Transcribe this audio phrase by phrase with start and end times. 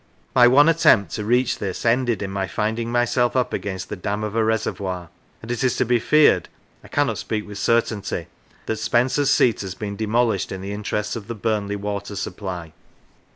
[0.33, 4.23] My one attempt to reach this ended in my finding myself up against the dam
[4.23, 5.09] of a reservoir,
[5.43, 6.49] and it is to be feared
[6.83, 8.25] (I cannot speak with certainty)
[8.65, 12.73] that Spenser's seat has been demolished in the interests of the Burnley water supply.